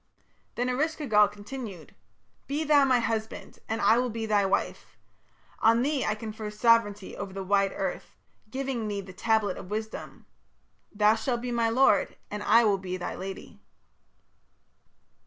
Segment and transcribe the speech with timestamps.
[0.55, 1.93] Then Eresh ki gal continued:
[2.47, 4.97] "Be thou my husband and I will be thy wife.
[5.59, 8.15] On thee I confer sovereignty over the wide earth,
[8.49, 10.25] giving thee the tablet of wisdom.
[10.91, 13.59] Thou shalt be my lord and I will be thy lady."